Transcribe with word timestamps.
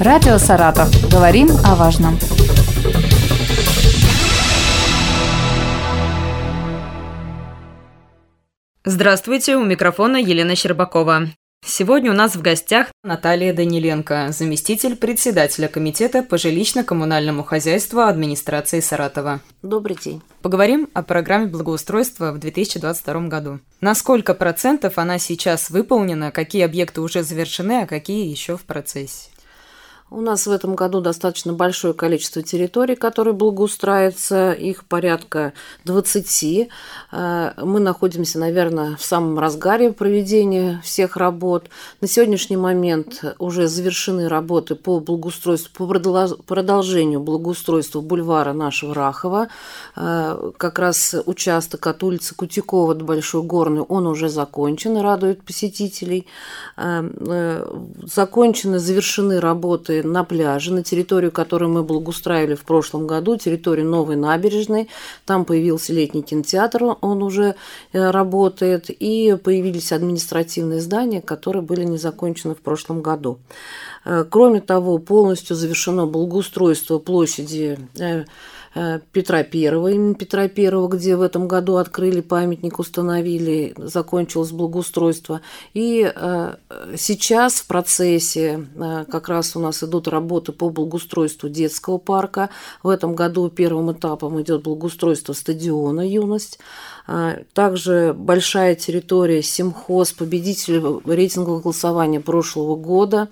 Радио 0.00 0.38
«Саратов». 0.38 0.88
Говорим 1.10 1.48
о 1.64 1.74
важном. 1.74 2.16
Здравствуйте, 8.84 9.56
у 9.56 9.64
микрофона 9.64 10.18
Елена 10.18 10.54
Щербакова. 10.54 11.30
Сегодня 11.66 12.12
у 12.12 12.14
нас 12.14 12.36
в 12.36 12.42
гостях 12.42 12.92
Наталья 13.02 13.52
Даниленко, 13.52 14.28
заместитель 14.30 14.94
председателя 14.94 15.66
Комитета 15.66 16.22
по 16.22 16.36
жилищно-коммунальному 16.36 17.42
хозяйству 17.42 18.02
администрации 18.02 18.78
Саратова. 18.78 19.40
Добрый 19.62 19.96
день. 20.00 20.22
Поговорим 20.42 20.88
о 20.94 21.02
программе 21.02 21.48
благоустройства 21.48 22.30
в 22.30 22.38
2022 22.38 23.22
году. 23.22 23.58
На 23.80 23.96
сколько 23.96 24.34
процентов 24.34 24.96
она 24.96 25.18
сейчас 25.18 25.70
выполнена, 25.70 26.30
какие 26.30 26.62
объекты 26.62 27.00
уже 27.00 27.24
завершены, 27.24 27.82
а 27.82 27.86
какие 27.88 28.30
еще 28.30 28.56
в 28.56 28.62
процессе? 28.62 29.30
У 30.10 30.22
нас 30.22 30.46
в 30.46 30.50
этом 30.50 30.74
году 30.74 31.02
достаточно 31.02 31.52
большое 31.52 31.92
количество 31.92 32.42
территорий, 32.42 32.94
которые 32.94 33.34
благоустраиваются, 33.34 34.52
их 34.52 34.86
порядка 34.86 35.52
20. 35.84 36.68
Э, 37.12 37.52
мы 37.62 37.78
находимся, 37.80 38.38
наверное, 38.38 38.96
в 38.96 39.04
самом 39.04 39.38
разгаре 39.38 39.92
проведения 39.92 40.80
всех 40.82 41.18
работ. 41.18 41.68
На 42.00 42.08
сегодняшний 42.08 42.56
момент 42.56 43.22
уже 43.38 43.68
завершены 43.68 44.28
работы 44.28 44.76
по 44.76 44.98
благоустройству, 44.98 45.86
по 45.86 46.32
продолжению 46.46 47.20
благоустройства 47.20 48.00
бульвара 48.00 48.54
нашего 48.54 48.94
Рахова. 48.94 49.48
Э, 49.94 50.52
как 50.56 50.78
раз 50.78 51.16
участок 51.26 51.86
от 51.86 52.02
улицы 52.02 52.34
Кутикова 52.34 52.94
до 52.94 53.04
Большой 53.04 53.42
Горной, 53.42 53.82
он 53.82 54.06
уже 54.06 54.30
закончен 54.30 54.96
радует 54.96 55.42
посетителей. 55.42 56.26
Э, 56.78 57.66
закончены, 58.06 58.78
завершены 58.78 59.38
работы 59.38 59.97
на 60.02 60.24
пляже, 60.24 60.72
на 60.72 60.82
территорию, 60.82 61.32
которую 61.32 61.70
мы 61.70 61.82
благоустраивали 61.82 62.54
в 62.54 62.64
прошлом 62.64 63.06
году, 63.06 63.36
территорию 63.36 63.86
Новой 63.86 64.16
набережной. 64.16 64.88
Там 65.24 65.44
появился 65.44 65.92
летний 65.92 66.22
кинотеатр, 66.22 66.96
он 67.00 67.22
уже 67.22 67.54
э, 67.92 68.10
работает, 68.10 68.90
и 68.90 69.36
появились 69.42 69.92
административные 69.92 70.80
здания, 70.80 71.20
которые 71.20 71.62
были 71.62 71.84
не 71.84 71.98
закончены 71.98 72.54
в 72.54 72.58
прошлом 72.58 73.02
году. 73.02 73.38
Э, 74.04 74.24
кроме 74.28 74.60
того, 74.60 74.98
полностью 74.98 75.56
завершено 75.56 76.06
благоустройство 76.06 76.98
площади 76.98 77.78
э, 77.98 78.24
Э, 78.74 79.00
Петра 79.12 79.42
Первого, 79.42 79.88
имени 79.88 80.14
Петра 80.14 80.48
Первого, 80.48 80.88
где 80.88 81.16
в 81.16 81.22
этом 81.22 81.48
году 81.48 81.76
открыли 81.76 82.20
памятник, 82.20 82.78
установили, 82.78 83.74
закончилось 83.76 84.52
благоустройство. 84.52 85.40
И 85.74 86.12
сейчас 86.96 87.54
в 87.54 87.66
процессе 87.66 88.66
как 89.10 89.28
раз 89.28 89.56
у 89.56 89.60
нас 89.60 89.82
идут 89.82 90.06
работы 90.08 90.52
по 90.52 90.70
благоустройству 90.70 91.48
детского 91.48 91.98
парка. 91.98 92.50
В 92.82 92.88
этом 92.88 93.14
году 93.14 93.48
первым 93.48 93.92
этапом 93.92 94.40
идет 94.40 94.62
благоустройство 94.62 95.32
стадиона 95.32 96.06
«Юность». 96.06 96.58
А, 97.10 97.38
также 97.54 98.14
большая 98.14 98.74
территория 98.74 99.42
Симхоз, 99.42 100.12
победитель 100.12 101.00
рейтингового 101.06 101.60
голосования 101.60 102.20
прошлого 102.20 102.76
года. 102.76 103.28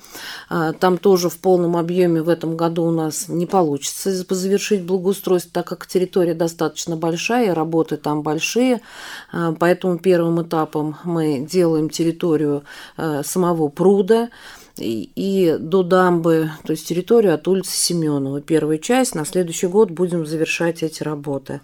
А, 0.48 0.72
там 0.72 0.96
тоже 0.96 1.28
в 1.28 1.36
полном 1.36 1.76
объеме 1.76 2.22
в 2.22 2.30
этом 2.30 2.56
году 2.56 2.84
у 2.84 2.90
нас 2.90 3.28
не 3.28 3.44
получится 3.44 4.10
завершить 4.12 4.82
благоустройство, 4.82 5.52
так 5.52 5.66
как 5.66 5.86
территория 5.86 6.32
достаточно 6.32 6.96
большая, 6.96 7.54
работы 7.54 7.98
там 7.98 8.22
большие. 8.22 8.80
А, 9.30 9.52
поэтому 9.52 9.98
первым 9.98 10.42
этапом 10.42 10.96
мы 11.04 11.40
делаем 11.40 11.90
территорию 11.90 12.62
самого 12.96 13.68
пруда 13.68 14.30
и 14.78 15.56
до 15.58 15.82
дамбы, 15.82 16.50
то 16.64 16.72
есть 16.72 16.86
территорию 16.86 17.34
от 17.34 17.48
улицы 17.48 17.76
Семенова. 17.76 18.40
Первая 18.40 18.78
часть. 18.78 19.14
На 19.14 19.24
следующий 19.24 19.66
год 19.68 19.90
будем 19.90 20.26
завершать 20.26 20.82
эти 20.82 21.02
работы. 21.02 21.60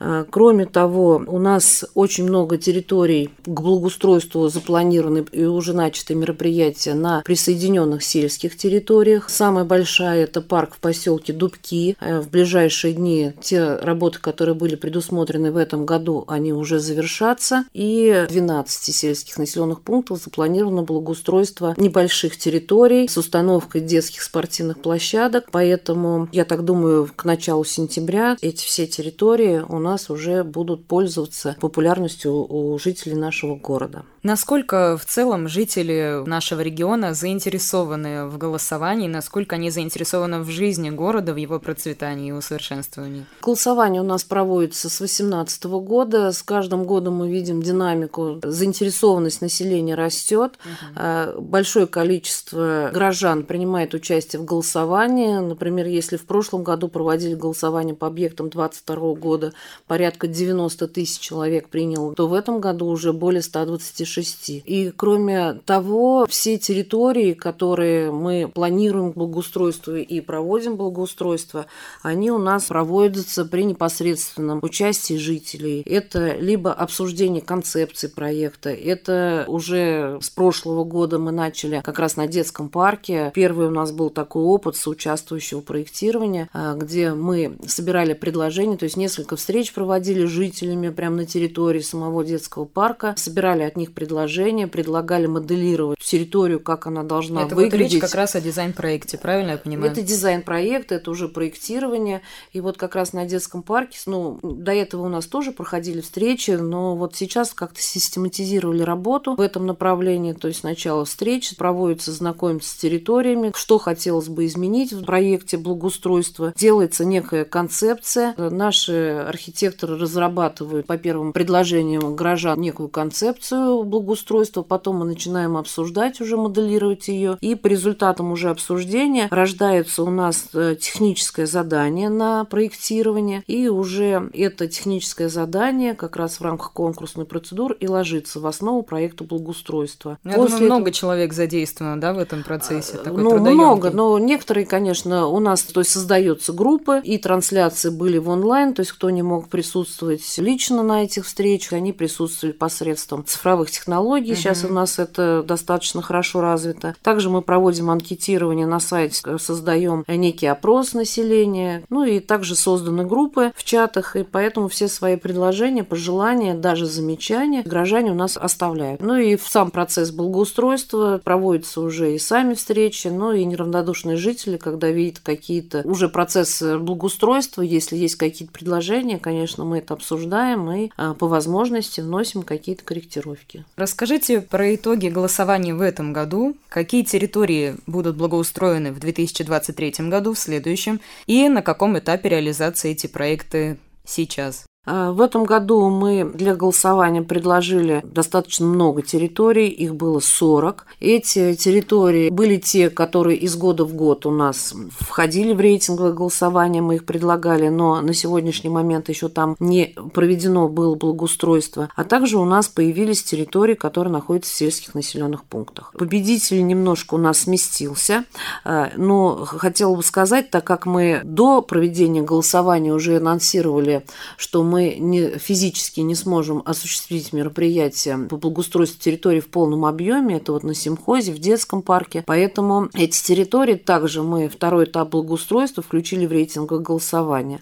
А, 0.00 0.24
кроме 0.28 0.66
того, 0.66 1.22
у 1.26 1.38
нас 1.38 1.84
очень 1.94 2.24
много 2.24 2.58
территорий 2.58 3.30
к 3.44 3.48
благоустройству 3.48 4.48
запланированы 4.48 5.24
и 5.32 5.44
уже 5.44 5.72
начаты 5.72 6.14
мероприятия 6.14 6.94
на 6.94 7.22
присоединенных 7.22 8.02
сельских 8.02 8.56
территориях. 8.56 9.28
Самая 9.28 9.64
большая– 9.64 10.24
это 10.24 10.40
парк 10.40 10.74
в 10.74 10.80
поселке 10.80 11.32
Дубки. 11.32 11.96
Э, 12.00 12.20
в 12.20 12.30
ближайшие 12.30 12.94
дни 12.94 13.32
те 13.40 13.76
работы, 13.76 14.18
которые 14.20 14.54
были 14.54 14.76
предусмотрены 14.76 15.52
в 15.52 15.56
этом 15.56 15.86
году, 15.86 16.24
они 16.28 16.52
уже 16.52 16.78
завершатся. 16.78 17.64
И 17.72 18.26
12 18.28 18.94
сельских 18.94 19.38
населенных 19.38 19.80
пунктов 19.80 20.22
запланировано 20.22 20.82
благоустройство 20.82 21.74
небольших 21.76 22.36
территорий 22.36 23.08
с 23.08 23.16
установкой 23.16 23.80
детских 23.80 24.22
спортивных 24.22 24.80
площадок. 24.80 25.46
Поэтому, 25.50 26.28
я 26.32 26.44
так 26.44 26.64
думаю, 26.64 27.08
к 27.14 27.24
началу 27.24 27.64
сентября 27.64 28.36
эти 28.40 28.64
все 28.64 28.86
территории 28.86 29.64
у 29.68 29.78
нас 29.78 29.87
нас 29.88 30.10
уже 30.10 30.44
будут 30.44 30.86
пользоваться 30.86 31.56
популярностью 31.60 32.32
у 32.32 32.78
жителей 32.78 33.16
нашего 33.16 33.56
города. 33.56 34.04
Насколько 34.22 34.98
в 34.98 35.04
целом 35.04 35.48
жители 35.48 36.22
нашего 36.26 36.60
региона 36.60 37.14
заинтересованы 37.14 38.26
в 38.26 38.36
голосовании, 38.36 39.08
насколько 39.08 39.56
они 39.56 39.70
заинтересованы 39.70 40.40
в 40.40 40.50
жизни 40.50 40.90
города, 40.90 41.32
в 41.32 41.36
его 41.36 41.58
процветании 41.60 42.28
и 42.28 42.32
усовершенствовании? 42.32 43.24
Голосование 43.42 44.02
у 44.02 44.04
нас 44.04 44.24
проводится 44.24 44.88
с 44.88 44.98
2018 44.98 45.64
года. 45.64 46.32
С 46.32 46.42
каждым 46.42 46.84
годом 46.84 47.14
мы 47.14 47.30
видим 47.30 47.62
динамику. 47.62 48.40
Заинтересованность 48.42 49.40
населения 49.40 49.94
растет. 49.94 50.58
Угу. 50.64 51.42
Большое 51.42 51.86
количество 51.86 52.90
горожан 52.92 53.44
принимает 53.44 53.94
участие 53.94 54.42
в 54.42 54.44
голосовании. 54.44 55.38
Например, 55.38 55.86
если 55.86 56.16
в 56.16 56.26
прошлом 56.26 56.64
году 56.64 56.88
проводили 56.88 57.34
голосование 57.34 57.94
по 57.94 58.06
объектам 58.06 58.50
2022 58.50 59.14
года, 59.14 59.52
порядка 59.86 60.26
90 60.26 60.88
тысяч 60.88 61.18
человек 61.18 61.68
принял, 61.68 62.14
то 62.14 62.28
в 62.28 62.34
этом 62.34 62.60
году 62.60 62.86
уже 62.86 63.12
более 63.12 63.42
126 63.42 64.18
6. 64.22 64.62
И 64.64 64.92
кроме 64.96 65.54
того, 65.64 66.26
все 66.28 66.58
территории, 66.58 67.32
которые 67.32 68.10
мы 68.10 68.50
планируем 68.52 69.12
благоустройство 69.12 69.96
и 69.96 70.20
проводим 70.20 70.76
благоустройство, 70.76 71.66
они 72.02 72.30
у 72.30 72.38
нас 72.38 72.64
проводятся 72.64 73.44
при 73.44 73.64
непосредственном 73.64 74.60
участии 74.62 75.14
жителей. 75.14 75.82
Это 75.82 76.36
либо 76.36 76.72
обсуждение 76.72 77.42
концепции 77.42 78.08
проекта, 78.08 78.70
это 78.70 79.44
уже 79.48 80.18
с 80.20 80.30
прошлого 80.30 80.84
года 80.84 81.18
мы 81.18 81.32
начали 81.32 81.80
как 81.84 81.98
раз 81.98 82.16
на 82.16 82.26
детском 82.26 82.68
парке. 82.68 83.32
Первый 83.34 83.68
у 83.68 83.70
нас 83.70 83.92
был 83.92 84.10
такой 84.10 84.42
опыт 84.42 84.76
соучаствующего 84.76 85.60
проектирования, 85.60 86.48
а, 86.52 86.74
где 86.74 87.12
мы 87.12 87.56
собирали 87.66 88.14
предложения, 88.14 88.76
то 88.76 88.84
есть 88.84 88.96
несколько 88.96 89.36
встреч 89.36 89.67
проводили 89.72 90.26
с 90.26 90.30
жителями 90.30 90.88
прямо 90.90 91.16
на 91.16 91.26
территории 91.26 91.80
самого 91.80 92.24
детского 92.24 92.64
парка, 92.64 93.14
собирали 93.16 93.62
от 93.62 93.76
них 93.76 93.92
предложения, 93.92 94.66
предлагали 94.66 95.26
моделировать 95.26 95.98
территорию, 95.98 96.60
как 96.60 96.86
она 96.86 97.02
должна 97.02 97.42
это 97.42 97.54
выглядеть. 97.54 97.74
Это 97.74 97.82
вот 97.84 97.92
речь 97.92 98.00
как 98.00 98.14
раз 98.14 98.34
о 98.34 98.40
дизайн-проекте, 98.40 99.18
правильно 99.18 99.52
я 99.52 99.58
понимаю? 99.58 99.92
Это 99.92 100.02
дизайн-проект, 100.02 100.92
это 100.92 101.10
уже 101.10 101.28
проектирование. 101.28 102.22
И 102.52 102.60
вот 102.60 102.78
как 102.78 102.94
раз 102.94 103.12
на 103.12 103.26
детском 103.26 103.62
парке, 103.62 103.98
ну, 104.06 104.38
до 104.42 104.72
этого 104.72 105.06
у 105.06 105.08
нас 105.08 105.26
тоже 105.26 105.52
проходили 105.52 106.00
встречи, 106.00 106.52
но 106.52 106.96
вот 106.96 107.14
сейчас 107.14 107.52
как-то 107.52 107.82
систематизировали 107.82 108.82
работу 108.82 109.34
в 109.34 109.40
этом 109.40 109.66
направлении. 109.66 110.32
То 110.32 110.48
есть 110.48 110.60
сначала 110.60 111.04
встречи, 111.04 111.56
проводятся 111.56 112.12
знакомиться 112.12 112.70
с 112.70 112.76
территориями, 112.76 113.52
что 113.54 113.78
хотелось 113.78 114.28
бы 114.28 114.46
изменить 114.46 114.92
в 114.92 115.04
проекте 115.04 115.56
благоустройства. 115.58 116.52
Делается 116.56 117.04
некая 117.04 117.44
концепция. 117.44 118.34
Наши 118.36 119.24
архитекторы 119.26 119.57
разрабатывают 119.62 120.86
по 120.86 120.96
первым 120.96 121.32
предложениям 121.32 122.14
горожан 122.14 122.60
некую 122.60 122.88
концепцию 122.88 123.84
благоустройства, 123.84 124.62
потом 124.62 124.98
мы 124.98 125.04
начинаем 125.04 125.56
обсуждать, 125.56 126.20
уже 126.20 126.36
моделировать 126.36 127.08
ее, 127.08 127.38
и 127.40 127.54
по 127.54 127.66
результатам 127.66 128.32
уже 128.32 128.50
обсуждения 128.50 129.28
рождается 129.30 130.02
у 130.02 130.10
нас 130.10 130.48
э, 130.54 130.76
техническое 130.80 131.46
задание 131.46 132.08
на 132.08 132.44
проектирование, 132.44 133.42
и 133.46 133.68
уже 133.68 134.30
это 134.32 134.68
техническое 134.68 135.28
задание 135.28 135.94
как 135.94 136.16
раз 136.16 136.40
в 136.40 136.42
рамках 136.42 136.72
конкурсной 136.72 137.26
процедуры 137.26 137.76
и 137.78 137.86
ложится 137.86 138.40
в 138.40 138.46
основу 138.46 138.82
проекта 138.82 139.24
благоустройства. 139.24 140.18
Я 140.24 140.32
После 140.32 140.40
думаю, 140.40 140.56
этого... 140.56 140.66
много 140.66 140.92
человек 140.92 141.32
задействовано, 141.32 142.00
да, 142.00 142.12
в 142.12 142.18
этом 142.18 142.42
процессе? 142.42 142.98
А, 143.00 143.04
такой 143.04 143.22
ну, 143.22 143.38
много, 143.38 143.90
но 143.90 144.18
некоторые, 144.18 144.66
конечно, 144.66 145.26
у 145.26 145.38
нас, 145.40 145.62
то 145.62 145.80
есть 145.80 145.90
создается 145.90 146.52
группа, 146.52 146.98
и 146.98 147.18
трансляции 147.18 147.90
были 147.90 148.18
в 148.18 148.28
онлайн, 148.28 148.74
то 148.74 148.80
есть 148.80 148.92
кто 148.92 149.10
не 149.10 149.22
мог 149.22 149.37
мог 149.38 149.48
присутствовать 149.48 150.36
лично 150.38 150.82
на 150.82 151.04
этих 151.04 151.24
встречах, 151.24 151.74
они 151.74 151.92
присутствовали 151.92 152.52
посредством 152.52 153.24
цифровых 153.24 153.70
технологий. 153.70 154.32
Угу. 154.32 154.36
Сейчас 154.36 154.64
у 154.64 154.68
нас 154.68 154.98
это 154.98 155.44
достаточно 155.46 156.02
хорошо 156.02 156.40
развито. 156.40 156.96
Также 157.02 157.30
мы 157.30 157.40
проводим 157.40 157.90
анкетирование 157.90 158.66
на 158.66 158.80
сайте, 158.80 159.38
создаем 159.38 160.04
некий 160.08 160.46
опрос 160.46 160.92
населения. 160.92 161.84
Ну 161.88 162.04
и 162.04 162.18
также 162.18 162.56
созданы 162.56 163.06
группы 163.06 163.52
в 163.54 163.62
чатах, 163.62 164.16
и 164.16 164.24
поэтому 164.24 164.66
все 164.66 164.88
свои 164.88 165.14
предложения, 165.16 165.84
пожелания, 165.84 166.54
даже 166.54 166.86
замечания 166.86 167.62
граждане 167.62 168.10
у 168.10 168.14
нас 168.14 168.36
оставляют. 168.36 169.00
Ну 169.00 169.14
и 169.16 169.36
в 169.36 169.46
сам 169.46 169.70
процесс 169.70 170.10
благоустройства 170.10 171.20
проводятся 171.22 171.80
уже 171.80 172.16
и 172.16 172.18
сами 172.18 172.54
встречи, 172.54 173.06
ну 173.06 173.32
и 173.32 173.44
неравнодушные 173.44 174.16
жители, 174.16 174.56
когда 174.56 174.90
видят 174.90 175.20
какие-то 175.20 175.82
уже 175.84 176.08
процессы 176.08 176.76
благоустройства, 176.78 177.62
если 177.62 177.96
есть 177.96 178.16
какие-то 178.16 178.52
предложения, 178.52 179.18
конечно, 179.28 179.66
мы 179.66 179.78
это 179.78 179.92
обсуждаем 179.92 180.70
и 180.70 180.90
а, 180.96 181.12
по 181.12 181.28
возможности 181.28 182.00
вносим 182.00 182.42
какие-то 182.42 182.82
корректировки. 182.82 183.66
Расскажите 183.76 184.40
про 184.40 184.74
итоги 184.74 185.08
голосования 185.08 185.74
в 185.74 185.82
этом 185.82 186.14
году, 186.14 186.56
какие 186.70 187.02
территории 187.02 187.76
будут 187.86 188.16
благоустроены 188.16 188.90
в 188.90 189.00
2023 189.00 190.08
году, 190.08 190.32
в 190.32 190.38
следующем, 190.38 191.00
и 191.26 191.46
на 191.50 191.60
каком 191.60 191.98
этапе 191.98 192.30
реализации 192.30 192.92
эти 192.92 193.06
проекты 193.06 193.76
сейчас? 194.06 194.64
А, 194.90 195.12
в 195.12 195.20
этом 195.20 195.44
году 195.44 195.90
мы 195.90 196.24
для 196.24 196.56
голосования 196.56 197.20
предложили 197.20 198.02
достаточно 198.04 198.64
много 198.64 199.02
территорий, 199.02 199.68
их 199.68 199.94
было 199.94 200.18
40. 200.18 200.86
Эти 201.00 201.54
территории 201.54 202.30
были 202.30 202.56
те, 202.56 202.88
которые 202.88 203.36
из 203.36 203.54
года 203.54 203.84
в 203.84 203.92
год 203.94 204.24
у 204.24 204.30
нас 204.30 204.74
входили 204.98 205.52
в 205.52 205.60
рейтинговое 205.60 206.12
голосование, 206.12 206.80
мы 206.80 206.94
их 206.94 207.04
предлагали, 207.04 207.68
но 207.68 208.00
на 208.00 208.14
сегодняшний 208.14 208.70
момент 208.70 209.10
еще 209.10 209.28
там 209.28 209.56
не 209.60 209.94
проведено 210.14 210.68
было 210.68 210.94
благоустройство. 210.94 211.90
А 211.94 212.04
также 212.04 212.38
у 212.38 212.46
нас 212.46 212.68
появились 212.68 213.22
территории, 213.22 213.74
которые 213.74 214.12
находятся 214.12 214.52
в 214.52 214.56
сельских 214.56 214.94
населенных 214.94 215.44
пунктах. 215.44 215.92
Победитель 215.98 216.66
немножко 216.66 217.14
у 217.14 217.18
нас 217.18 217.40
сместился, 217.40 218.24
а, 218.64 218.90
но 218.96 219.44
хотела 219.44 219.94
бы 219.94 220.02
сказать, 220.02 220.50
так 220.50 220.64
как 220.64 220.86
мы 220.86 221.20
до 221.24 221.60
проведения 221.60 222.22
голосования 222.22 222.94
уже 222.94 223.18
анонсировали, 223.18 224.06
что 224.38 224.62
мы 224.62 224.77
мы 224.78 224.94
не, 225.00 225.38
физически 225.38 226.00
не 226.00 226.14
сможем 226.14 226.62
осуществить 226.64 227.32
мероприятие 227.32 228.16
по 228.30 228.36
благоустройству 228.36 229.00
территории 229.00 229.40
в 229.40 229.48
полном 229.48 229.84
объеме, 229.84 230.36
это 230.36 230.52
вот 230.52 230.62
на 230.62 230.72
Симхозе, 230.72 231.32
в 231.32 231.38
детском 231.40 231.82
парке, 231.82 232.22
поэтому 232.24 232.88
эти 232.94 233.20
территории 233.20 233.74
также 233.74 234.22
мы 234.22 234.48
второй 234.48 234.84
этап 234.84 235.08
благоустройства 235.08 235.82
включили 235.82 236.26
в 236.26 236.32
рейтинг 236.32 236.70
голосования. 236.70 237.60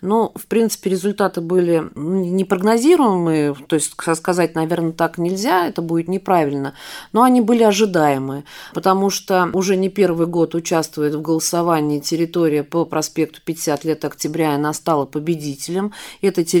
Но, 0.00 0.32
в 0.34 0.46
принципе, 0.46 0.90
результаты 0.90 1.40
были 1.40 1.88
непрогнозируемые, 1.94 3.54
то 3.68 3.76
есть 3.76 3.94
сказать, 4.16 4.56
наверное, 4.56 4.92
так 4.92 5.18
нельзя, 5.18 5.68
это 5.68 5.82
будет 5.82 6.08
неправильно, 6.08 6.74
но 7.12 7.22
они 7.22 7.40
были 7.40 7.62
ожидаемые, 7.62 8.42
потому 8.74 9.10
что 9.10 9.50
уже 9.52 9.76
не 9.76 9.88
первый 9.88 10.26
год 10.26 10.56
участвует 10.56 11.14
в 11.14 11.22
голосовании 11.22 12.00
территория 12.00 12.64
по 12.64 12.84
проспекту 12.84 13.40
50 13.44 13.84
лет 13.84 14.04
октября, 14.04 14.52
и 14.52 14.56
она 14.56 14.72
стала 14.72 15.04
победителем. 15.04 15.92
Это 16.22 16.42
территория 16.42 16.55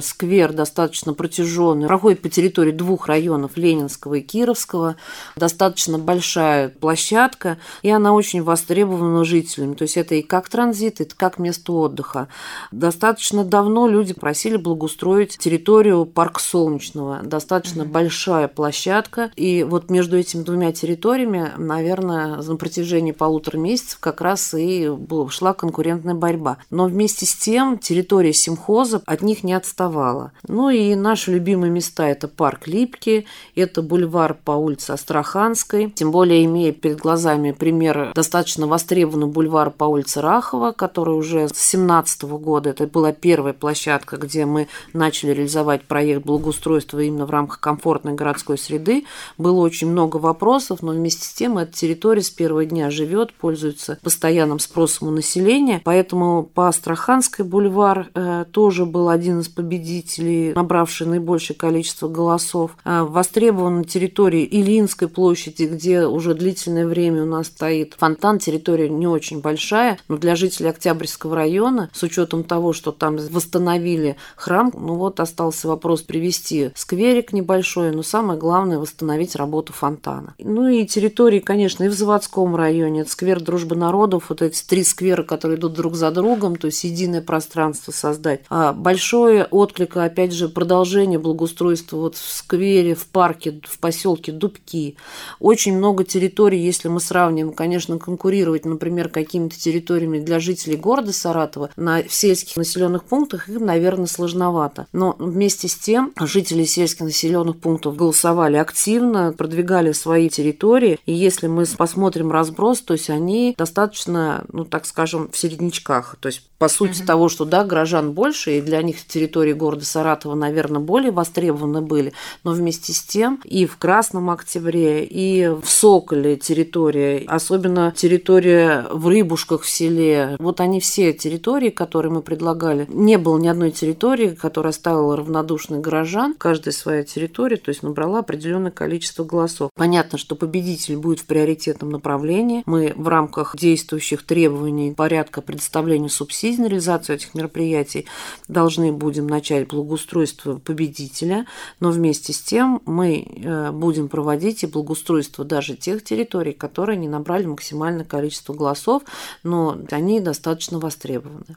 сквер 0.00 0.52
достаточно 0.52 1.14
протяженный, 1.14 1.86
проходит 1.86 2.22
по 2.22 2.28
территории 2.28 2.72
двух 2.72 3.06
районов 3.06 3.56
Ленинского 3.56 4.14
и 4.14 4.20
Кировского, 4.20 4.96
достаточно 5.36 5.98
большая 5.98 6.68
площадка, 6.68 7.58
и 7.82 7.90
она 7.90 8.12
очень 8.12 8.42
востребована 8.42 9.24
жителями. 9.24 9.74
То 9.74 9.82
есть 9.82 9.96
это 9.96 10.14
и 10.14 10.22
как 10.22 10.48
транзит, 10.48 11.00
это 11.00 11.14
как 11.14 11.38
место 11.38 11.72
отдыха. 11.72 12.28
Достаточно 12.70 13.44
давно 13.44 13.88
люди 13.88 14.14
просили 14.14 14.56
благоустроить 14.56 15.38
территорию 15.38 16.06
парк 16.06 16.40
Солнечного. 16.40 17.20
Достаточно 17.22 17.82
mm-hmm. 17.82 17.90
большая 17.90 18.48
площадка. 18.48 19.30
И 19.36 19.64
вот 19.64 19.90
между 19.90 20.16
этими 20.16 20.42
двумя 20.42 20.72
территориями, 20.72 21.52
наверное, 21.56 22.42
на 22.42 22.56
протяжении 22.56 23.12
полутора 23.12 23.58
месяцев 23.58 23.98
как 24.00 24.20
раз 24.20 24.54
и 24.54 24.90
шла 25.30 25.54
конкурентная 25.54 26.14
борьба. 26.14 26.58
Но 26.70 26.86
вместе 26.86 27.26
с 27.26 27.34
тем 27.34 27.78
территория 27.78 28.32
симхоза 28.32 29.02
от 29.06 29.22
них 29.26 29.44
не 29.44 29.52
отставала. 29.52 30.32
Ну 30.48 30.70
и 30.70 30.94
наши 30.94 31.32
любимые 31.32 31.70
места– 31.70 32.08
это 32.08 32.28
парк 32.28 32.66
Липки, 32.66 33.26
это 33.54 33.82
бульвар 33.82 34.34
по 34.34 34.52
улице 34.52 34.92
Астраханской, 34.92 35.90
тем 35.90 36.10
более 36.10 36.44
имея 36.44 36.72
перед 36.72 36.98
глазами 36.98 37.52
пример 37.52 38.12
достаточно 38.14 38.66
востребованный 38.66 39.26
бульвар 39.26 39.70
по 39.70 39.84
улице 39.84 40.20
Рахова, 40.20 40.72
который 40.72 41.14
уже 41.14 41.48
с 41.48 41.58
17 41.58 42.22
года, 42.22 42.70
это 42.70 42.86
была 42.86 43.12
первая 43.12 43.52
площадка, 43.52 44.16
где 44.16 44.46
мы 44.46 44.68
начали 44.92 45.32
реализовать 45.32 45.84
проект 45.84 46.24
благоустройства 46.24 47.00
именно 47.00 47.26
в 47.26 47.30
рамках 47.30 47.60
комфортной 47.60 48.14
городской 48.14 48.56
среды. 48.56 49.04
Было 49.36 49.60
очень 49.60 49.90
много 49.90 50.16
вопросов, 50.16 50.82
но 50.82 50.92
вместе 50.92 51.24
с 51.24 51.32
тем 51.32 51.58
эта 51.58 51.72
территория 51.72 52.22
с 52.22 52.30
первого 52.30 52.64
дня 52.64 52.90
живет, 52.90 53.32
пользуется 53.32 53.98
постоянным 54.02 54.58
спросом 54.58 55.08
у 55.08 55.10
населения, 55.10 55.80
поэтому 55.84 56.44
по 56.54 56.68
Астраханской 56.68 57.44
бульвар 57.44 58.08
э, 58.14 58.44
тоже 58.52 58.86
был 58.86 59.05
один 59.08 59.40
из 59.40 59.48
победителей, 59.48 60.52
набравший 60.54 61.06
наибольшее 61.06 61.56
количество 61.56 62.08
голосов. 62.08 62.76
А, 62.84 63.04
востребован 63.04 63.78
на 63.78 63.84
территории 63.84 64.44
Илинской 64.44 65.08
площади, 65.08 65.64
где 65.64 66.06
уже 66.06 66.34
длительное 66.34 66.86
время 66.86 67.22
у 67.22 67.26
нас 67.26 67.46
стоит 67.46 67.94
фонтан. 67.98 68.38
Территория 68.38 68.88
не 68.88 69.06
очень 69.06 69.40
большая, 69.40 69.98
но 70.08 70.16
для 70.16 70.36
жителей 70.36 70.70
Октябрьского 70.70 71.36
района, 71.36 71.90
с 71.92 72.02
учетом 72.02 72.44
того, 72.44 72.72
что 72.72 72.92
там 72.92 73.16
восстановили 73.16 74.16
храм, 74.36 74.70
ну 74.74 74.94
вот 74.94 75.20
остался 75.20 75.68
вопрос 75.68 76.02
привести 76.02 76.70
скверик 76.74 77.32
небольшой, 77.32 77.92
но 77.92 78.02
самое 78.02 78.38
главное 78.38 78.78
восстановить 78.78 79.36
работу 79.36 79.72
фонтана. 79.72 80.34
Ну 80.38 80.68
и 80.68 80.84
территории, 80.84 81.40
конечно, 81.40 81.84
и 81.84 81.88
в 81.88 81.94
заводском 81.94 82.54
районе, 82.56 83.02
это 83.02 83.10
сквер 83.10 83.40
Дружбы 83.40 83.76
народов, 83.76 84.24
вот 84.28 84.42
эти 84.42 84.64
три 84.64 84.82
сквера, 84.82 85.22
которые 85.22 85.58
идут 85.58 85.74
друг 85.74 85.94
за 85.94 86.10
другом, 86.10 86.56
то 86.56 86.66
есть 86.66 86.82
единое 86.84 87.20
пространство 87.20 87.92
создать. 87.92 88.40
А 88.48 88.72
большой 88.96 89.26
большой 89.26 89.44
отклик, 89.44 89.96
опять 89.98 90.32
же, 90.32 90.48
продолжение 90.48 91.18
благоустройства 91.18 91.96
вот 91.96 92.16
в 92.16 92.32
сквере, 92.32 92.94
в 92.94 93.06
парке, 93.06 93.60
в 93.62 93.78
поселке 93.78 94.32
Дубки. 94.32 94.96
Очень 95.38 95.76
много 95.76 96.04
территорий, 96.04 96.58
если 96.58 96.88
мы 96.88 97.00
сравним, 97.00 97.52
конечно, 97.52 97.98
конкурировать, 97.98 98.64
например, 98.64 99.08
какими-то 99.08 99.58
территориями 99.58 100.18
для 100.18 100.40
жителей 100.40 100.76
города 100.76 101.12
Саратова 101.12 101.70
на 101.76 102.02
сельских 102.08 102.56
населенных 102.56 103.04
пунктах 103.04 103.48
им, 103.48 103.66
наверное, 103.66 104.06
сложновато. 104.06 104.86
Но 104.92 105.14
вместе 105.18 105.68
с 105.68 105.76
тем 105.76 106.12
жители 106.18 106.64
сельских 106.64 107.00
населенных 107.00 107.58
пунктов 107.58 107.96
голосовали 107.96 108.56
активно, 108.56 109.34
продвигали 109.36 109.92
свои 109.92 110.28
территории. 110.28 110.98
И 111.06 111.12
если 111.12 111.48
мы 111.48 111.66
посмотрим 111.66 112.32
разброс, 112.32 112.80
то 112.80 112.94
есть 112.94 113.10
они 113.10 113.54
достаточно, 113.58 114.44
ну 114.52 114.64
так 114.64 114.86
скажем, 114.86 115.28
в 115.30 115.36
середнячках. 115.36 116.16
То 116.20 116.28
есть 116.28 116.42
по 116.58 116.68
сути 116.68 117.00
угу. 117.00 117.06
того, 117.06 117.28
что 117.28 117.44
да, 117.44 117.64
горожан 117.64 118.12
больше, 118.12 118.58
и 118.58 118.60
для 118.60 118.82
них 118.86 119.06
территории 119.06 119.52
города 119.52 119.84
Саратова, 119.84 120.34
наверное, 120.34 120.80
более 120.80 121.10
востребованы 121.10 121.82
были, 121.82 122.12
но 122.44 122.52
вместе 122.52 122.92
с 122.92 123.02
тем 123.02 123.40
и 123.44 123.66
в 123.66 123.76
Красном 123.76 124.30
Октябре, 124.30 125.04
и 125.04 125.48
в 125.48 125.68
Соколе 125.68 126.36
территория, 126.36 127.24
особенно 127.26 127.92
территория 127.96 128.86
в 128.90 129.08
Рыбушках 129.08 129.62
в 129.62 129.68
селе, 129.68 130.36
вот 130.38 130.60
они 130.60 130.80
все 130.80 131.12
территории, 131.12 131.70
которые 131.70 132.12
мы 132.12 132.22
предлагали, 132.22 132.86
не 132.88 133.18
было 133.18 133.38
ни 133.38 133.48
одной 133.48 133.70
территории, 133.70 134.34
которая 134.34 134.70
оставила 134.70 135.16
равнодушных 135.16 135.80
горожан, 135.80 136.34
каждая 136.38 136.72
своя 136.72 137.02
территория, 137.02 137.56
то 137.56 137.70
есть 137.70 137.82
набрала 137.82 138.20
определенное 138.20 138.70
количество 138.70 139.24
голосов. 139.24 139.70
Понятно, 139.74 140.18
что 140.18 140.36
победитель 140.36 140.96
будет 140.96 141.20
в 141.20 141.26
приоритетном 141.26 141.90
направлении. 141.90 142.62
Мы 142.66 142.92
в 142.96 143.08
рамках 143.08 143.56
действующих 143.56 144.24
требований 144.24 144.92
порядка 144.92 145.40
предоставления 145.42 146.08
субсидий 146.08 146.62
на 146.62 146.66
реализацию 146.66 147.16
этих 147.16 147.34
мероприятий, 147.34 148.06
должны 148.48 148.75
будем 148.92 149.26
начать 149.26 149.68
благоустройство 149.68 150.58
победителя, 150.58 151.46
но 151.80 151.90
вместе 151.90 152.32
с 152.32 152.40
тем 152.40 152.82
мы 152.86 153.22
э, 153.22 153.70
будем 153.72 154.08
проводить 154.08 154.62
и 154.62 154.66
благоустройство 154.66 155.44
даже 155.44 155.76
тех 155.76 156.04
территорий, 156.04 156.52
которые 156.52 156.96
не 156.96 157.08
набрали 157.08 157.46
максимальное 157.46 158.04
количество 158.04 158.54
голосов, 158.54 159.02
но 159.42 159.78
они 159.90 160.20
достаточно 160.20 160.78
востребованы. 160.78 161.56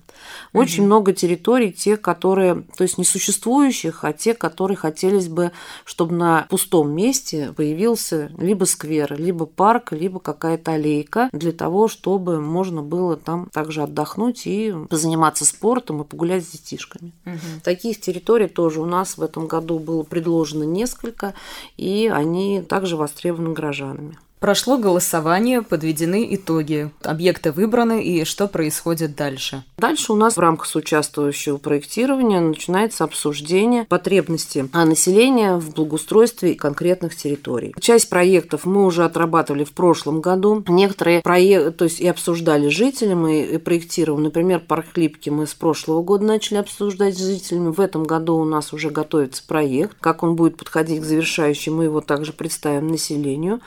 Очень 0.54 0.84
угу. 0.84 0.88
много 0.88 1.14
территорий, 1.14 1.72
те, 1.72 1.98
которые, 1.98 2.64
то 2.78 2.84
есть 2.84 2.98
не 2.98 3.06
существующих, 3.06 4.04
а 4.04 4.14
те, 4.14 4.34
которые 4.34 4.78
хотелось 4.78 5.28
бы, 5.28 5.52
чтобы 5.86 6.14
на 6.16 6.46
пустом 6.50 6.92
месте 6.92 7.54
появился 7.56 8.32
либо 8.38 8.66
сквер, 8.66 9.20
либо 9.20 9.46
парк, 9.46 9.92
либо 9.92 10.20
какая-то 10.20 10.74
аллейка 10.74 11.30
для 11.34 11.52
того, 11.52 11.88
чтобы 11.88 12.40
можно 12.42 12.82
было 12.82 13.18
там 13.18 13.50
также 13.52 13.84
отдохнуть 13.84 14.46
и 14.46 14.74
позаниматься 14.90 15.46
спортом 15.46 16.02
и 16.02 16.06
погулять 16.06 16.46
с 16.46 16.52
детишками. 16.52 17.09
Угу. 17.26 17.62
Таких 17.64 18.00
территорий 18.00 18.48
тоже 18.48 18.82
у 18.82 18.86
нас 18.86 19.18
в 19.18 19.22
этом 19.22 19.48
году 19.48 19.80
было 19.80 20.04
предложено 20.04 20.64
несколько, 20.64 21.34
и 21.78 22.12
они 22.14 22.62
также 22.62 22.96
востребованы 22.96 23.54
горожанами. 23.54 24.18
Прошло 24.40 24.78
голосование, 24.78 25.62
подведены 25.62 26.26
итоги. 26.34 26.92
Объекты 27.04 27.52
выбраны 27.52 28.02
и 28.02 28.24
что 28.24 28.48
происходит 28.48 29.18
дальше? 29.18 29.66
Дальше 29.78 30.14
у 30.14 30.16
нас 30.16 30.38
в 30.38 30.40
рамках 30.40 30.68
соучаствующего 30.68 31.58
проектирования 31.58 32.40
начинается 32.40 33.04
обсуждение 33.04 33.84
потребностей 33.84 34.64
населения 34.74 35.58
в 35.58 35.74
благоустройстве 35.74 36.56
конкретных 36.56 37.18
территорий. 37.18 37.76
Часть 37.82 38.10
проектов 38.10 38.64
мы 38.64 38.86
уже 38.86 39.04
отрабатывали 39.04 39.66
в 39.66 39.74
прошлом 39.74 40.22
году. 40.22 40.64
Некоторые 40.70 41.22
проекты, 41.22 41.72
то 41.72 41.84
есть 41.84 42.00
и 42.00 42.08
обсуждали 42.08 42.70
жителями, 42.70 43.46
и 43.46 43.58
проектировали. 43.58 44.24
Например, 44.24 44.62
парк 44.62 44.86
Липки 44.96 45.30
мы 45.30 45.48
с 45.48 45.54
прошлого 45.54 46.02
года 46.02 46.24
начали 46.24 46.60
обсуждать 46.60 47.18
с 47.18 47.22
жителями. 47.22 47.72
В 47.72 47.82
этом 47.82 48.06
году 48.06 48.38
у 48.38 48.46
нас 48.46 48.72
уже 48.72 48.90
готовится 48.90 49.44
проект. 49.46 49.98
Как 50.00 50.24
он 50.24 50.38
будет 50.38 50.56
подходить 50.56 51.02
к 51.02 51.06
завершающему, 51.06 51.80
мы 51.80 51.84
его 51.86 52.00
также 52.00 52.32
представим 52.32 52.88
населению. 52.88 53.60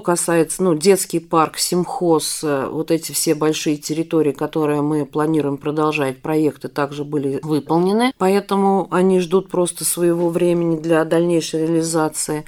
Касается, 0.00 0.62
ну, 0.62 0.74
детский 0.74 1.20
парк, 1.20 1.58
симхоз, 1.58 2.40
э, 2.42 2.66
вот 2.70 2.90
эти 2.90 3.12
все 3.12 3.34
большие 3.34 3.76
территории, 3.76 4.32
которые 4.32 4.82
мы 4.82 5.06
планируем 5.06 5.56
продолжать, 5.56 6.22
проекты 6.22 6.68
также 6.68 7.04
были 7.04 7.40
выполнены, 7.42 8.12
поэтому 8.18 8.88
они 8.90 9.20
ждут 9.20 9.48
просто 9.48 9.84
своего 9.84 10.28
времени 10.28 10.76
для 10.76 11.04
дальнейшей 11.04 11.66
реализации. 11.66 12.44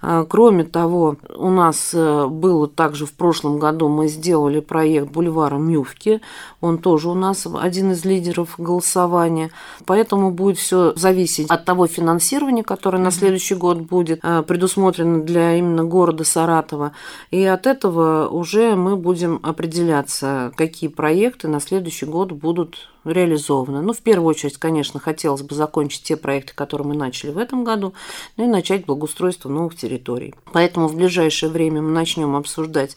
А, 0.00 0.24
кроме 0.24 0.64
того, 0.64 1.16
у 1.36 1.50
нас 1.50 1.90
э, 1.92 2.26
было 2.26 2.68
также 2.68 3.06
в 3.06 3.12
прошлом 3.12 3.58
году 3.58 3.88
мы 3.88 4.08
сделали 4.08 4.60
проект 4.60 5.10
бульвара 5.10 5.56
Мювки. 5.56 6.20
Он 6.60 6.78
тоже 6.78 7.08
у 7.08 7.14
нас 7.14 7.46
один 7.60 7.92
из 7.92 8.04
лидеров 8.04 8.54
голосования. 8.58 9.50
Поэтому 9.86 10.30
будет 10.30 10.58
все 10.58 10.92
зависеть 10.94 11.50
от 11.50 11.64
того 11.64 11.86
финансирования, 11.86 12.62
которое 12.62 12.98
на 12.98 13.10
следующий 13.10 13.54
год 13.54 13.78
будет 13.78 14.20
э, 14.22 14.42
предусмотрено 14.42 15.22
для 15.22 15.56
именно 15.56 15.84
города 15.84 16.24
Саратова. 16.24 16.92
И 17.30 17.44
от 17.44 17.66
этого 17.66 18.28
уже 18.28 18.76
мы 18.76 18.96
будем 18.96 19.40
определяться, 19.42 20.52
какие 20.56 20.88
проекты 20.88 21.48
на 21.48 21.60
следующий 21.60 22.06
год 22.06 22.32
будут 22.32 22.88
реализованы. 23.12 23.82
Ну, 23.82 23.92
в 23.92 24.00
первую 24.00 24.28
очередь, 24.28 24.56
конечно, 24.56 25.00
хотелось 25.00 25.42
бы 25.42 25.54
закончить 25.54 26.02
те 26.02 26.16
проекты, 26.16 26.52
которые 26.54 26.88
мы 26.88 26.94
начали 26.94 27.30
в 27.30 27.38
этом 27.38 27.64
году, 27.64 27.94
ну 28.36 28.44
и 28.44 28.48
начать 28.48 28.86
благоустройство 28.86 29.48
новых 29.48 29.76
территорий. 29.76 30.34
Поэтому 30.52 30.88
в 30.88 30.96
ближайшее 30.96 31.50
время 31.50 31.82
мы 31.82 31.90
начнем 31.90 32.36
обсуждать 32.36 32.96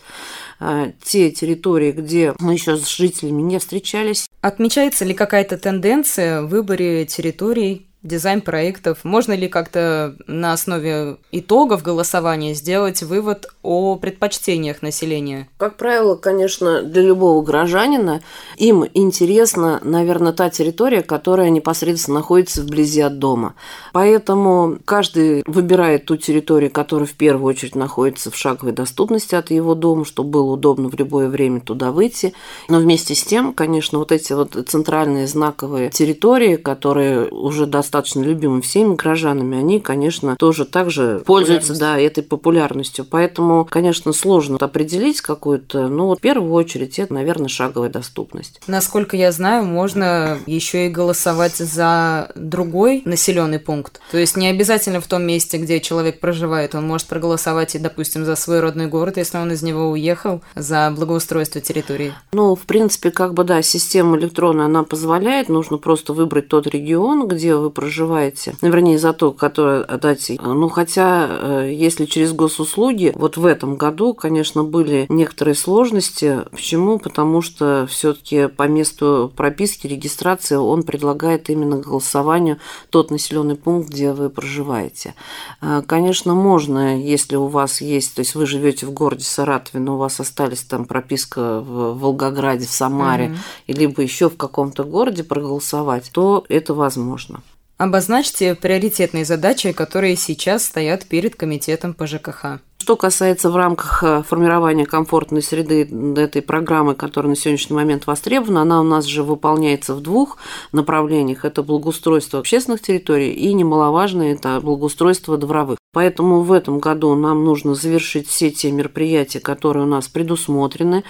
э, 0.59 0.93
те 1.03 1.31
территории, 1.31 1.91
где 1.91 2.33
мы 2.39 2.53
еще 2.53 2.77
с 2.77 2.87
жителями 2.87 3.41
не 3.41 3.59
встречались. 3.59 4.27
Отмечается 4.41 5.05
ли 5.05 5.13
какая-то 5.13 5.57
тенденция 5.57 6.41
в 6.41 6.47
выборе 6.47 7.05
территорий 7.05 7.90
дизайн 8.03 8.41
проектов. 8.41 8.99
Можно 9.03 9.33
ли 9.33 9.47
как-то 9.47 10.15
на 10.25 10.53
основе 10.53 11.17
итогов 11.31 11.83
голосования 11.83 12.53
сделать 12.55 13.03
вывод 13.03 13.47
о 13.61 13.95
предпочтениях 13.95 14.81
населения? 14.81 15.47
Как 15.57 15.77
правило, 15.77 16.15
конечно, 16.15 16.81
для 16.81 17.03
любого 17.03 17.43
горожанина 17.43 18.21
им 18.57 18.85
интересна, 18.93 19.79
наверное, 19.83 20.33
та 20.33 20.49
территория, 20.49 21.03
которая 21.03 21.49
непосредственно 21.49 22.19
находится 22.19 22.61
вблизи 22.61 23.01
от 23.01 23.19
дома. 23.19 23.53
Поэтому 23.93 24.79
каждый 24.83 25.43
выбирает 25.45 26.05
ту 26.05 26.17
территорию, 26.17 26.71
которая 26.71 27.07
в 27.07 27.13
первую 27.13 27.49
очередь 27.49 27.75
находится 27.75 28.31
в 28.31 28.35
шаговой 28.35 28.73
доступности 28.73 29.35
от 29.35 29.51
его 29.51 29.75
дома, 29.75 30.05
чтобы 30.05 30.31
было 30.31 30.53
удобно 30.53 30.89
в 30.89 30.95
любое 30.95 31.29
время 31.29 31.61
туда 31.61 31.91
выйти. 31.91 32.33
Но 32.67 32.79
вместе 32.79 33.13
с 33.13 33.23
тем, 33.23 33.53
конечно, 33.53 33.99
вот 33.99 34.11
эти 34.11 34.33
вот 34.33 34.57
центральные 34.67 35.27
знаковые 35.27 35.91
территории, 35.91 36.55
которые 36.55 37.29
уже 37.29 37.67
достаточно 37.67 37.90
достаточно 37.91 38.21
любимы 38.21 38.61
всеми 38.61 38.95
горожанами, 38.95 39.57
они, 39.57 39.81
конечно, 39.81 40.37
тоже 40.37 40.65
также 40.65 41.21
пользуются 41.25 41.77
да, 41.77 41.99
этой 41.99 42.23
популярностью. 42.23 43.05
Поэтому, 43.09 43.67
конечно, 43.69 44.13
сложно 44.13 44.57
определить 44.61 45.19
какую-то, 45.19 45.89
ну, 45.89 46.05
вот 46.05 46.19
в 46.19 46.21
первую 46.21 46.53
очередь, 46.53 46.99
это, 46.99 47.13
наверное, 47.13 47.49
шаговая 47.49 47.89
доступность. 47.89 48.61
Насколько 48.67 49.17
я 49.17 49.33
знаю, 49.33 49.65
можно 49.65 50.39
еще 50.45 50.85
и 50.87 50.89
голосовать 50.89 51.57
за 51.57 52.31
другой 52.35 53.01
населенный 53.03 53.59
пункт. 53.59 53.99
То 54.09 54.17
есть 54.17 54.37
не 54.37 54.47
обязательно 54.47 55.01
в 55.01 55.07
том 55.07 55.23
месте, 55.23 55.57
где 55.57 55.81
человек 55.81 56.21
проживает, 56.21 56.73
он 56.73 56.87
может 56.87 57.07
проголосовать 57.07 57.75
и, 57.75 57.79
допустим, 57.79 58.23
за 58.23 58.37
свой 58.37 58.61
родной 58.61 58.87
город, 58.87 59.17
если 59.17 59.37
он 59.37 59.51
из 59.51 59.63
него 59.63 59.89
уехал, 59.89 60.41
за 60.55 60.93
благоустройство 60.95 61.59
территории. 61.59 62.13
Ну, 62.31 62.55
в 62.55 62.61
принципе, 62.61 63.11
как 63.11 63.33
бы, 63.33 63.43
да, 63.43 63.61
система 63.61 64.17
электронная, 64.17 64.67
она 64.67 64.83
позволяет, 64.83 65.49
нужно 65.49 65.77
просто 65.77 66.13
выбрать 66.13 66.47
тот 66.47 66.67
регион, 66.67 67.27
где 67.27 67.55
вы 67.55 67.69
проживаете, 67.81 68.53
ну, 68.61 68.69
вернее, 68.69 68.99
за 68.99 69.11
то, 69.11 69.31
которое 69.31 69.81
отдать. 69.81 70.31
Ну, 70.39 70.69
хотя, 70.69 71.27
э, 71.27 71.71
если 71.73 72.05
через 72.05 72.31
госуслуги, 72.31 73.11
вот 73.15 73.37
в 73.37 73.45
этом 73.47 73.75
году, 73.75 74.13
конечно, 74.13 74.63
были 74.63 75.07
некоторые 75.09 75.55
сложности. 75.55 76.41
Почему? 76.51 76.99
Потому 76.99 77.41
что 77.41 77.87
все-таки 77.89 78.47
по 78.49 78.67
месту 78.67 79.33
прописки, 79.35 79.87
регистрации 79.87 80.57
он 80.57 80.83
предлагает 80.83 81.49
именно 81.49 81.77
голосованию 81.77 82.59
тот 82.91 83.09
населенный 83.09 83.55
пункт, 83.55 83.89
где 83.89 84.11
вы 84.11 84.29
проживаете. 84.29 85.15
Э, 85.59 85.81
конечно, 85.83 86.35
можно, 86.35 87.01
если 87.01 87.35
у 87.35 87.47
вас 87.47 87.81
есть, 87.81 88.13
то 88.13 88.19
есть 88.19 88.35
вы 88.35 88.45
живете 88.45 88.85
в 88.85 88.91
городе 88.91 89.23
Саратове, 89.23 89.83
но 89.83 89.95
у 89.95 89.97
вас 89.97 90.19
остались 90.19 90.61
там 90.61 90.85
прописка 90.85 91.61
в 91.61 91.97
Волгограде, 91.97 92.67
в 92.67 92.69
Самаре, 92.69 93.29
mm-hmm. 93.29 93.73
либо 93.73 94.03
еще 94.03 94.29
в 94.29 94.37
каком-то 94.37 94.83
городе 94.83 95.23
проголосовать, 95.23 96.11
то 96.13 96.45
это 96.47 96.75
возможно. 96.75 97.41
Обозначьте 97.81 98.53
приоритетные 98.53 99.25
задачи, 99.25 99.71
которые 99.71 100.15
сейчас 100.15 100.65
стоят 100.65 101.07
перед 101.07 101.35
комитетом 101.35 101.95
по 101.95 102.05
ЖКХ. 102.05 102.59
Что 102.81 102.95
касается 102.95 103.51
в 103.51 103.55
рамках 103.55 104.03
э, 104.03 104.23
формирования 104.27 104.87
комфортной 104.87 105.43
среды 105.43 105.87
этой 106.17 106.41
программы, 106.41 106.95
которая 106.95 107.29
на 107.29 107.35
сегодняшний 107.35 107.75
момент 107.75 108.07
востребована, 108.07 108.63
она 108.63 108.81
у 108.81 108.83
нас 108.83 109.05
же 109.05 109.21
выполняется 109.21 109.93
в 109.93 110.01
двух 110.01 110.37
направлениях. 110.71 111.45
Это 111.45 111.61
благоустройство 111.61 112.39
общественных 112.39 112.81
территорий 112.81 113.33
и 113.33 113.53
немаловажно 113.53 114.23
это 114.23 114.59
благоустройство 114.61 115.37
дворовых. 115.37 115.77
Поэтому 115.93 116.41
в 116.41 116.53
этом 116.53 116.79
году 116.79 117.13
нам 117.15 117.43
нужно 117.43 117.75
завершить 117.75 118.25
все 118.27 118.49
те 118.49 118.71
мероприятия, 118.71 119.41
которые 119.41 119.83
у 119.83 119.87
нас 119.87 120.07
предусмотрены. 120.07 121.03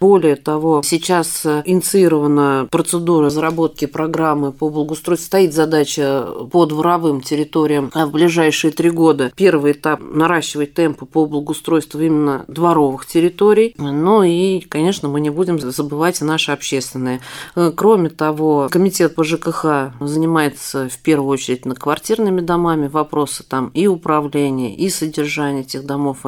Более 0.00 0.36
того, 0.36 0.80
сейчас 0.82 1.44
э, 1.44 1.62
инициирована 1.66 2.68
процедура 2.70 3.26
разработки 3.26 3.84
программы 3.86 4.52
по 4.52 4.70
благоустройству. 4.70 5.26
Стоит 5.26 5.52
задача 5.52 6.26
по 6.50 6.64
дворовым 6.64 7.20
территориям 7.20 7.90
в 7.92 8.10
ближайшие 8.12 8.70
три 8.70 8.88
года. 8.90 9.30
Первый 9.36 9.72
этап– 9.72 10.00
наращивать 10.12 10.72
темпы 10.72 11.04
по 11.04 11.17
по 11.18 11.26
благоустройству 11.26 12.00
именно 12.00 12.44
дворовых 12.46 13.04
территорий. 13.04 13.74
Ну 13.76 14.22
и, 14.22 14.60
конечно, 14.60 15.08
мы 15.08 15.20
не 15.20 15.30
будем 15.30 15.58
забывать 15.58 16.20
наши 16.20 16.52
общественные. 16.52 17.20
Э, 17.56 17.72
кроме 17.74 18.08
того, 18.08 18.68
комитет 18.70 19.16
по 19.16 19.24
ЖКХ 19.24 19.94
занимается 19.98 20.88
в 20.88 20.96
первую 20.98 21.30
очередь 21.30 21.66
на 21.66 21.74
квартирными 21.74 22.40
домами. 22.40 22.86
Вопросы 22.86 23.42
там 23.42 23.72
и 23.74 23.88
управления, 23.88 24.76
и 24.76 24.88
содержания 24.90 25.62
этих 25.62 25.84
домов. 25.84 26.18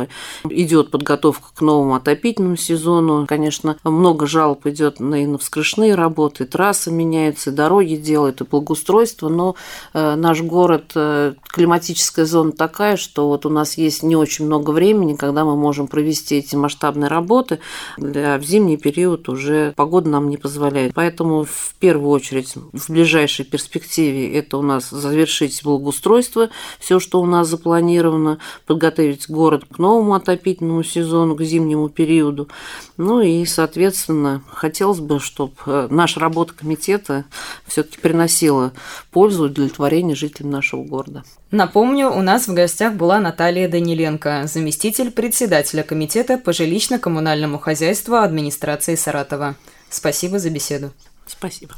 Идет 0.48 0.90
подготовка 0.90 1.50
к 1.54 1.60
новому 1.60 1.94
отопительному 1.94 2.56
сезону. 2.56 3.26
Конечно, 3.28 3.76
много 3.84 4.26
жалоб 4.26 4.66
идет 4.66 4.98
на, 4.98 5.22
и 5.22 5.26
на 5.26 5.38
вскрышные 5.38 5.94
работы, 5.94 6.46
трассы 6.46 6.90
меняются, 6.90 7.52
дороги 7.52 7.94
делают, 7.94 8.40
и 8.40 8.44
благоустройство. 8.44 9.28
Но 9.28 9.54
э, 9.94 10.16
наш 10.16 10.42
город, 10.42 10.92
э, 10.96 11.34
климатическая 11.44 12.24
зона 12.24 12.50
такая, 12.50 12.96
что 12.96 13.28
вот 13.28 13.46
у 13.46 13.50
нас 13.50 13.78
есть 13.78 14.02
не 14.02 14.16
очень 14.16 14.46
много 14.46 14.70
времени 14.70 14.79
времени, 14.80 15.14
когда 15.14 15.44
мы 15.44 15.56
можем 15.56 15.88
провести 15.88 16.36
эти 16.36 16.56
масштабные 16.56 17.08
работы, 17.08 17.58
для, 17.98 18.38
в 18.38 18.42
зимний 18.44 18.78
период 18.78 19.28
уже 19.28 19.74
погода 19.76 20.08
нам 20.08 20.30
не 20.30 20.38
позволяет. 20.38 20.94
Поэтому 20.94 21.44
в 21.44 21.74
первую 21.78 22.10
очередь 22.10 22.54
в 22.54 22.90
ближайшей 22.90 23.44
перспективе 23.44 24.32
это 24.32 24.56
у 24.56 24.62
нас 24.62 24.88
завершить 24.88 25.60
благоустройство, 25.62 26.48
все, 26.78 26.98
что 26.98 27.20
у 27.20 27.26
нас 27.26 27.48
запланировано, 27.48 28.38
подготовить 28.66 29.28
город 29.28 29.64
к 29.70 29.78
новому 29.78 30.14
отопительному 30.14 30.82
сезону, 30.82 31.36
к 31.36 31.42
зимнему 31.42 31.90
периоду. 31.90 32.48
Ну 32.96 33.20
и, 33.20 33.44
соответственно, 33.44 34.42
хотелось 34.50 35.00
бы, 35.00 35.20
чтобы 35.20 35.52
э, 35.66 35.88
наша 35.90 36.20
работа 36.20 36.54
комитета 36.54 37.26
все-таки 37.66 37.98
приносила 38.00 38.72
пользу 39.10 39.44
удовлетворение 39.44 40.16
жителям 40.16 40.50
нашего 40.50 40.84
города. 40.84 41.22
Напомню, 41.50 42.10
у 42.10 42.22
нас 42.22 42.46
в 42.46 42.54
гостях 42.54 42.94
была 42.94 43.18
Наталья 43.18 43.68
Даниленко, 43.68 44.44
заместитель 44.70 45.10
председателя 45.10 45.82
комитета 45.82 46.38
по 46.38 46.50
жилищно-коммунальному 46.50 47.58
хозяйству 47.58 48.14
администрации 48.14 48.94
Саратова. 48.94 49.56
Спасибо 49.90 50.38
за 50.38 50.50
беседу. 50.50 50.92
Спасибо. 51.26 51.74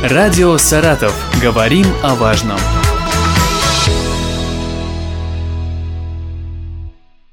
Радио 0.00 0.56
«Саратов». 0.58 1.12
Говорим 1.42 1.86
о 2.04 2.14
важном. 2.14 2.60